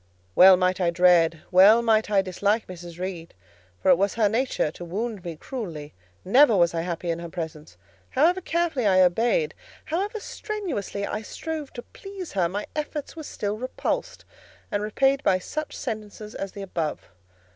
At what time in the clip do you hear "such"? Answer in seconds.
15.37-15.77